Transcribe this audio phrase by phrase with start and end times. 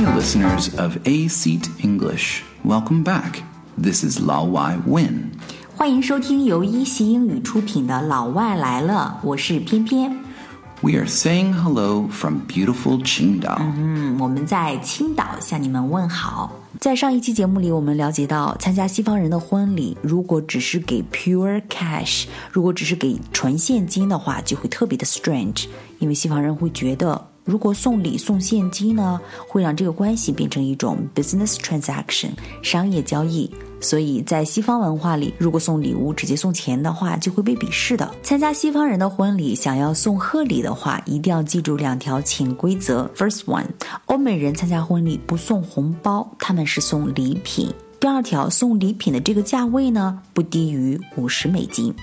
[0.00, 2.42] Hi, listeners of A Seat English.
[2.64, 3.42] Welcome back.
[3.76, 5.32] This is 老外 Win.
[5.76, 10.10] 欢迎收听由一席英语出品的《老外来了》，我是翩翩。
[10.80, 13.58] We are saying hello from beautiful Qingdao.
[13.58, 16.50] 嗯，我们在青岛向你们问好。
[16.80, 25.66] 在上一期节目里，我们了解到，参加西方人的婚礼，如果只是给 pure cash，如果只是给纯现金的话，就会特别的 strange，
[25.98, 32.30] 因为西方人会觉得如果送礼送现金呢，会让这个关系变成一种 business transaction
[32.62, 33.50] 商业交易。
[33.82, 38.08] 所以在西方文化里，如果送礼物直接送钱的话，就会被鄙视的。
[38.22, 43.10] 参加西方人的婚礼，想要送贺礼的话，一定要记住两条潜规则。
[43.16, 43.64] First one，
[44.04, 47.72] 欧美人参加婚礼不送红包，他们是送礼品。
[47.98, 51.94] 第二条，送礼品的这个价位呢，不低于五十美金。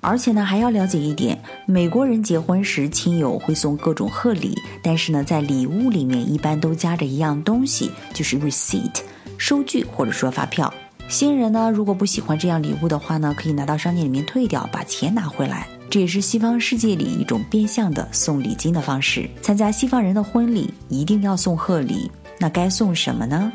[0.00, 9.00] 而且呢，还要了解一点，美国人结婚时，亲友会送各种贺礼，但是呢，在礼物里面一般都夹着一样东西，就是 receipt，
[9.36, 10.72] 收据或者说发票。
[11.08, 15.66] 新人呢，如果不喜欢这样礼物的话呢，可以拿到商店里面退掉，把钱拿回来。
[15.90, 19.26] 这也是西方世界里一种变相的送礼金的方式。
[19.40, 22.10] 参加西方人的婚礼，一定要送贺礼。
[22.39, 23.51] 那该送什么呢？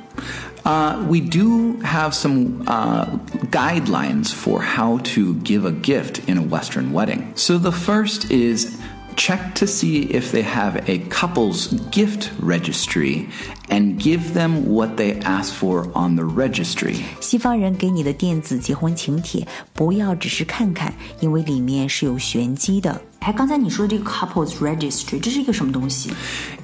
[0.64, 3.06] Uh, we do have some uh,
[3.50, 7.22] guidelines for how to give a gift in a Western wedding.
[7.36, 8.76] So the first is
[9.16, 13.26] check to see if they have a couple's gift registry
[13.68, 16.96] and give them what they ask for on the registry.
[17.20, 23.00] 西方人给你的电子结婚请帖，不要只是看看，因为里面是有玄机的。
[23.20, 26.10] 哎，刚才你说的这个 couples registry，这是一个什么东西？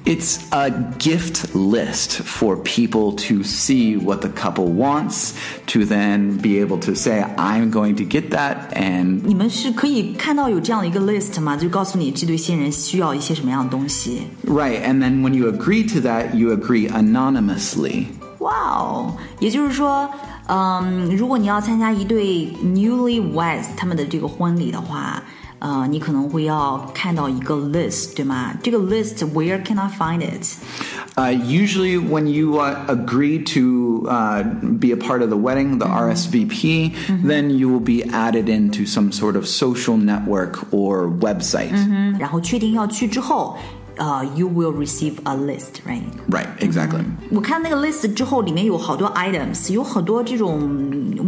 [0.09, 5.33] It's a gift list for people to see what the couple wants,
[5.67, 11.57] to then be able to say, I'm going to get that, and 你们是可以看到有这样的一个 list 吗？
[11.57, 14.27] 就告诉你这对新人需要一些什么样的东西。
[14.45, 18.05] right, and then when you agree to that, you agree anonymously.
[18.37, 20.07] 哇哦，也就是说，
[20.47, 25.23] 嗯，如果你要参加一对 newlyweds 他们的这个婚礼的话。
[25.59, 28.53] 呃，你可能会要看到一个 list，对吗？
[28.61, 30.55] 这个 list where can I find it？
[31.15, 34.43] Uh, usually, when you uh, agree to uh,
[34.79, 36.91] be a part of the wedding, the RSVP,
[37.25, 41.71] then you will be added into some sort of social network or website.
[42.19, 43.57] 然后确定要去之后，
[43.97, 46.03] 呃、y o u will receive a list，right？
[46.29, 47.03] Right, exactly.
[47.31, 50.59] 我看那个 list 之后，里面有好多 items，有很多这种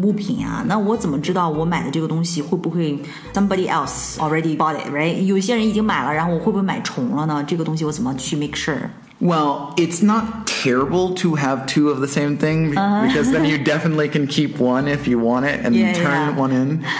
[0.01, 0.65] 物品啊。
[0.67, 2.99] 那我怎么知道我买的这个东西会不会
[3.33, 5.21] somebody else already bought it，right？
[5.21, 7.41] 有些人已经买了，然后我会不会买重了呢？
[7.47, 8.89] 这个东西我怎么去 make sure？
[9.19, 10.25] Well, it's not
[10.61, 12.75] terrible to have two of the same thing be-
[13.07, 16.35] because then you definitely can keep one if you want it and Yeah, turn yeah.
[16.35, 16.81] one in.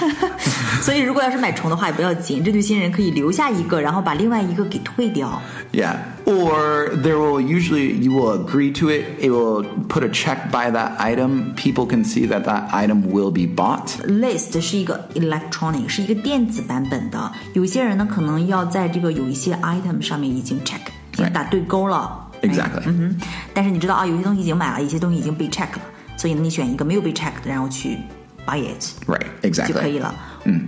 [0.81, 5.41] 所以如果要是买重的话也不要紧，这对新人可以留下一个，然后把另外一个给退掉。
[5.71, 5.95] Yeah.
[6.25, 10.69] Or there will usually, you will agree to it, it will put a check by
[10.71, 11.55] that item.
[11.55, 13.97] People can see that that item will be bought.
[14.05, 17.31] list 是一个 electronic，是一个电子版本的。
[17.53, 20.79] 有些人呢，可能要在这个有一些 item 上面已经 check，
[21.13, 21.31] 已经 Right.
[21.31, 22.20] 打对勾了。
[22.41, 22.83] Exactly.
[22.85, 23.21] 嗯哼，
[23.53, 25.81] 但是你知道啊，有些东西已经买了，有些东西已经被 check 了，
[26.15, 27.97] 所以呢，你选一个没有被 check 的，然后去
[28.45, 28.83] buy it。
[29.07, 30.01] Right, 就可以 exactly.
[30.01, 30.15] 了。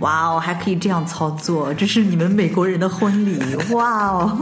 [0.00, 3.38] 哇哦，还可以这样操作，这是你们美国人的婚礼，
[3.72, 4.38] 哇哦，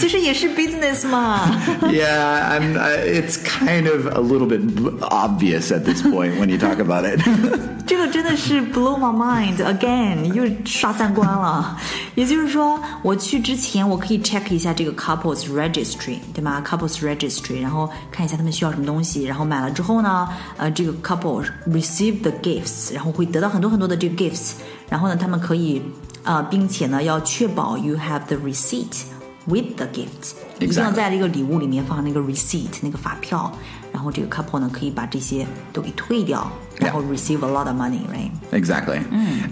[0.00, 1.48] 其实也是 business 嘛。
[1.82, 6.48] yeah, and uh, it's kind of a little bit b- obvious at this point when
[6.48, 7.20] you talk about it.
[7.86, 11.76] 这个真的是 blow my mind again，又刷三观了。
[12.14, 16.62] 也就是说，我去之前我可以 check 一下这个 couples registry，对吗？
[16.66, 24.52] couples registry，然后看一下他们需要什么东西，然后买了之后呢，呃，这个 couple receive the gifts，然后会得到很多很多的这个 gifts，
[24.88, 25.82] 然后呢，他们可以
[26.24, 29.02] 呃，并且呢，要确保 you have the receipt
[29.46, 30.94] with the gift，一定要 Exactly.
[30.94, 33.52] 在这个礼物里面放那个 receipt 那个发票，
[33.92, 38.30] 然后这个 couple 呢可以把这些都给退掉，然后 receive a lot of money，right？
[38.52, 39.00] Exactly.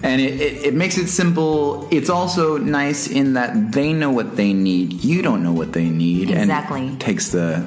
[0.01, 1.87] And it, it, it makes it simple.
[1.89, 5.03] It's also nice in that they know what they need.
[5.03, 6.29] You don't know what they need.
[6.29, 6.81] Exactly.
[6.81, 7.63] And it takes the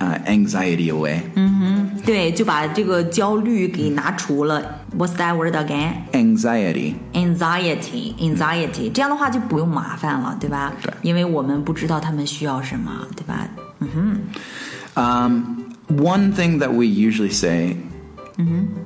[0.00, 1.22] uh, anxiety away.
[2.04, 4.80] 对，就把这个焦虑给拿除了。
[4.96, 6.04] What's that word again?
[6.12, 6.94] Anxiety.
[7.14, 8.90] Anxiety, anxiety。
[8.92, 10.72] 这样的话就不用麻烦了，对吧？
[10.82, 13.48] 对因为我们不知道他们需要什么，对吧？
[14.94, 17.76] Um, one thing that we usually say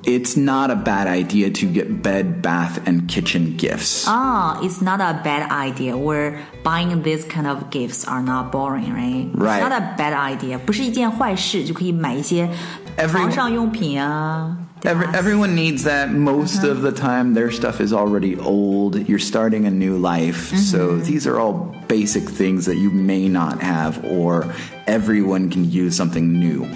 [0.04, 4.04] it's not a bad idea to get bed, bath, and kitchen gifts.
[4.06, 5.96] Ah, it's not a bad idea.
[5.96, 9.28] We're buying these kind of gifts are not boring, right?
[9.34, 9.60] Right.
[9.60, 10.58] It's not a bad idea.
[10.58, 12.48] 不是一件坏事，就可以买一些
[12.96, 14.56] Every- 床上用品啊。
[14.84, 16.12] Every, everyone needs that.
[16.12, 19.08] Most of the time, their stuff is already old.
[19.08, 20.54] You're starting a new life.
[20.56, 24.46] So these are all basic things that you may not have, or
[24.86, 26.66] everyone can use something new.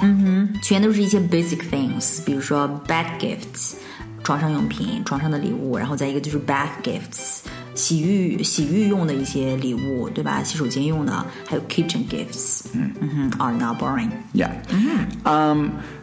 [0.62, 3.74] 全都是一些 basic things，比如说 bed gifts，
[4.24, 7.40] 床上用品、床上的礼物，然后再一个就是 bath gifts，
[7.74, 10.42] 洗浴洗浴用的一些礼物，对吧？
[10.42, 14.10] 洗手间用的，还有 kitchen gifts，嗯哼，are not boring。
[14.34, 14.50] Yeah.
[15.24, 15.93] Um, s-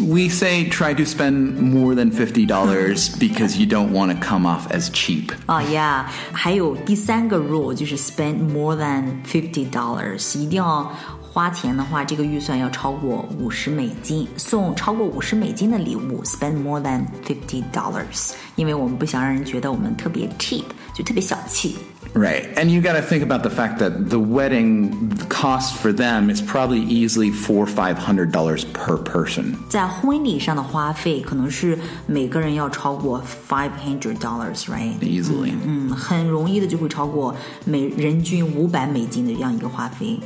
[0.00, 4.66] we say try to spend more than $50 because you don't want to come off
[4.70, 5.32] as cheap.
[5.46, 20.64] 啊、yeah，还有第三个 rule 就是 spend more than fifty dollars，一定要花钱的话，这个预算要超过五十美金，送超过五十美金的礼物，spend more than fifty dollars，因为我们不想让人觉得我们特别 cheap，
[20.96, 21.76] 就特别小气。
[22.14, 22.52] Right.
[22.56, 26.42] And you got to think about the fact that the wedding cost for them is
[26.42, 29.54] probably easily four or five hundred dollars per person.
[29.70, 34.98] 在婚礼上的花费可能是每个人要超过 five hundred dollars，right？
[34.98, 35.52] Easily.
[35.64, 37.34] 嗯，很容易的就会超过
[37.64, 40.20] 每人均五百美金的这样一个花费。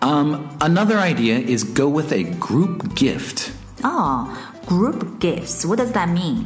[0.00, 3.50] Um, another idea is go with a group gift.
[3.82, 4.28] 哦、
[4.66, 6.44] g r o u p gifts，what does that mean？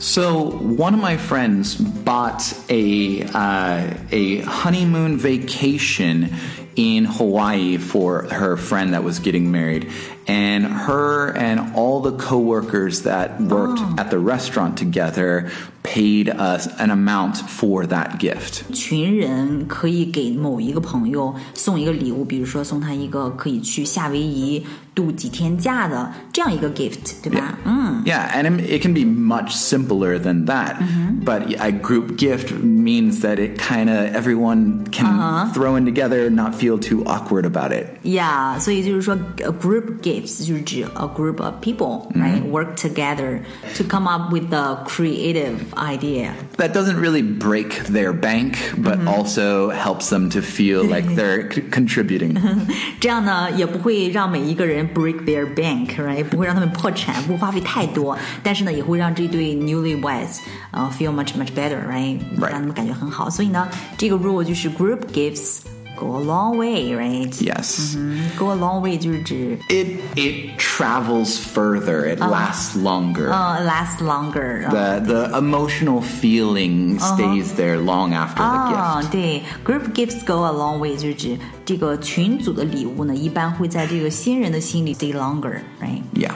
[0.00, 6.34] So one of my friends bought a uh, a honeymoon vacation
[6.74, 9.92] in Hawaii for her friend that was getting married,
[10.26, 15.50] and her and all the coworkers that worked at the restaurant together
[15.89, 18.63] paid us an amount for that gift.
[18.73, 24.65] 群人可以给某一个朋友送一个礼物，比如说送他一个可以去夏威夷
[24.95, 27.57] 度几天假的这样一个 gift，对吧？
[27.65, 30.77] 嗯， Yeah, and it it can be much simpler than that.
[31.23, 36.53] But a group gift means that it kind of everyone can throw in together, not
[36.55, 37.87] feel too awkward about it.
[38.03, 43.39] Yeah，所以就是说，a group gifts 就是指 a group of people，right、work together
[43.75, 46.33] to come up with a creative idea。
[46.57, 51.63] That doesn't really break their bank, but also helps them to feel like they're c-
[51.69, 52.35] contributing.
[52.99, 56.23] 这样呢，也不会让每一个人 break their bank，right？
[56.23, 60.39] 不会让他们破产，不会花费太多，但是呢，也会让这对 newlyweds
[60.71, 62.19] 呃 feel much much better，right？
[62.37, 63.29] Right 让他们感觉很好。
[63.29, 65.59] 所以呢，这个 rule 就是 group gifts
[65.97, 67.31] go a long way，right？
[67.41, 67.95] Yes.
[68.37, 72.03] Go a long way 就是指 It it travels further.
[72.05, 73.29] It lasts longer.
[73.31, 74.69] 呃 last longer。
[74.69, 80.79] the the emotional feeling stays there long after the 啊 gift.，对，group gifts go a long
[80.79, 86.01] way 就是指这个群组的礼物呢，一般会在这个新人的心里 stay longer，right？
[86.13, 86.31] Yeah.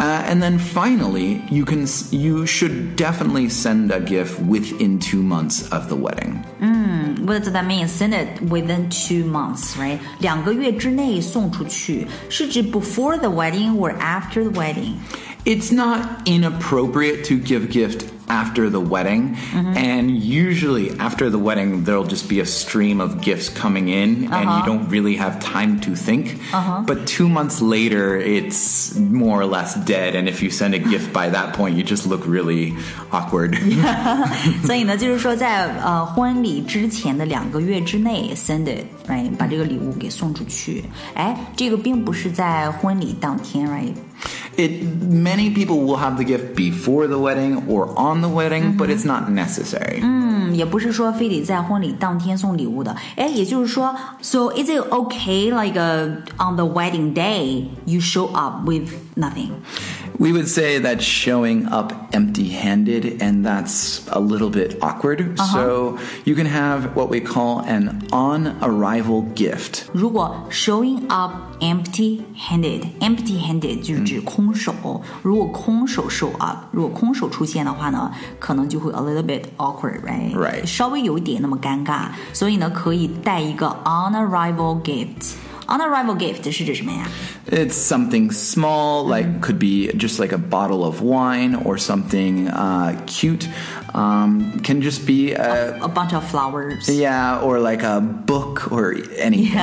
[0.00, 5.22] Uh, and then finally, you can s- you should definitely send a gift within two
[5.22, 6.44] months of the wedding.
[7.26, 7.88] What does that mean?
[7.88, 9.98] Send it within two months, right?
[10.20, 14.94] 两个月之内送出去，是指 before the wedding or after the wedding?
[15.44, 22.04] It's not inappropriate to give gift after the wedding, and usually after the wedding there'll
[22.04, 25.94] just be a stream of gifts coming in, and you don't really have time to
[25.94, 26.38] think.
[26.86, 31.12] But two months later, it's more or less dead, and if you send a gift
[31.12, 32.74] by that point, you just look really
[33.12, 33.56] awkward.
[34.64, 39.30] 所以呢，就是说在呃婚礼之前的两个月之内 send it, right?
[39.36, 40.84] 把这个礼物给送出去。
[41.14, 43.94] 哎，这个并不是在婚礼当天，right?
[44.56, 48.88] It many people will have the gift before the wedding or on the wedding, but
[48.88, 50.00] it's not necessary.
[50.02, 52.96] 嗯，也不是说非得在婚礼当天送礼物的。
[53.16, 59.50] 哎，也就是说，so is it okay like uh, on the wedding day you show up with nothing?
[60.20, 65.36] We would say that showing up empty-handed, and that's a little bit awkward.
[65.38, 69.82] So you can have what we call an on-arrival gift.
[69.92, 74.72] 如果 showing up empty-handed，empty handed 就是指空手。
[75.22, 80.34] 如果空手 show up，如果空手出现的话呢，可能就会 a little bit awkward，right？
[80.34, 85.34] Right 稍微有一点那么尴尬，所以呢，可以带一个 on arrival gift。
[85.70, 87.06] on arrival gift 是指什么呀？
[87.50, 92.94] It's something small, like could be just like a bottle of wine or something uh,
[93.06, 93.48] cute.
[93.94, 96.88] Um, can just be a A bunch of flowers。
[96.88, 99.56] yeah, or like a book or anything.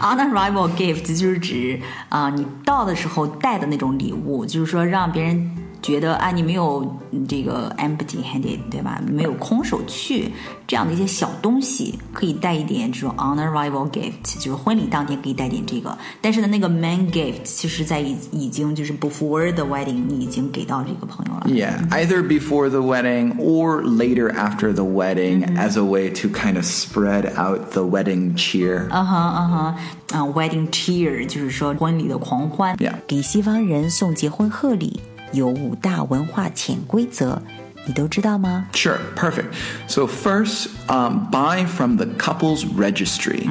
[0.00, 5.50] on arrival gift 就是指啊、你到的时候带的那种礼物，就是说让别人
[5.84, 9.00] 觉得啊，你没有嗯这个 empty handed，对吧？
[9.10, 10.30] 没有空手去
[10.66, 15.96] 这样的一些小东西，可以带一点这种 on arrival gift，就是婚礼当天可以带点这个。
[16.20, 21.46] 但是呢，那个 main gift 其实在已已经就是 before the wedding，你已经给到这个朋友了。
[21.46, 26.56] Yeah, either before the wedding or later after the wedding as a way to kind
[26.56, 28.86] of spread out the wedding cheer.
[28.90, 32.94] 嗯哼嗯哼，啊、w e d d i n g cheer 就是说婚礼的狂欢 Yeah.
[33.06, 35.00] 给西方人送结婚贺礼
[35.32, 37.40] 有五大文化潜规则，
[37.86, 38.66] 你都知道吗？
[38.72, 39.54] Sure, perfect.
[39.86, 43.46] So, first, um, buy from the couple's registry.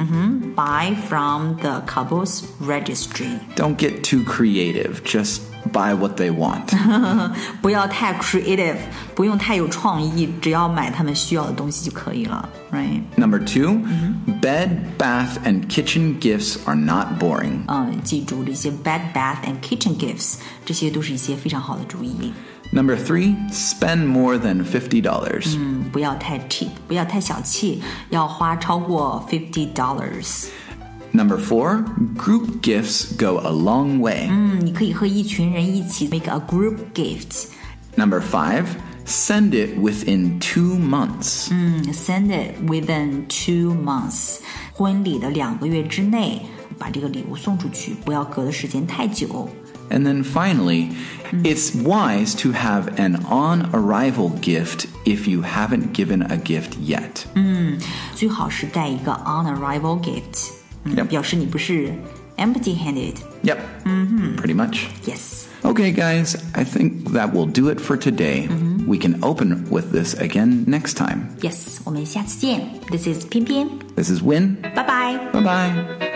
[0.54, 5.40] Buy from the couple's registry， Don't get too creative, just
[5.74, 6.64] buy what they want.
[7.60, 8.76] 不要太 creative，
[9.14, 13.02] 不用太有创意，只要买他们需要的东西就可以了，right？
[13.16, 13.82] Number 2
[14.40, 17.60] bed, bath, and kitchen gifts are not boring.
[17.66, 22.32] 嗯，记住这些 bed, bath and kitchen gifts，这些都是一些非常好的主意。
[22.72, 25.56] Number 3 spend more than $50.
[25.58, 30.46] 嗯，不要太 cheap，不要太小气，要花超过 fifty dollars。
[31.14, 31.84] Number 4
[32.16, 34.28] group gifts go a long way.
[34.30, 37.46] 嗯，你可以和一群人一起 make a group gift。
[37.96, 38.64] Number 5
[39.06, 41.48] send it within two months.
[41.50, 44.38] 嗯，send it within two months，
[44.72, 46.42] 婚礼的两个月之内
[46.78, 49.48] 把这个礼物送出去，不要隔的时间太久。
[49.90, 50.92] And then finally,
[51.42, 57.24] it's wise to have an on arrival gift if you haven't given a gift yet.
[58.14, 60.53] 最好是带一个 on arrival gift，嗯
[60.86, 61.92] Yep 表示你不是
[62.36, 63.14] empty handed。
[63.42, 63.58] Yep.
[64.36, 64.86] Pretty much.
[65.06, 68.48] Yes， Okay, guys, I think that will do it for today.
[68.86, 71.36] We can open with this again next time.
[71.42, 72.66] yes，我们下次见。
[72.90, 74.56] This is 偏偏， This is Win.
[74.74, 75.18] 拜拜。
[75.32, 76.13] Bye bye.